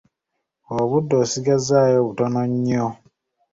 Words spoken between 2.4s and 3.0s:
nnyo.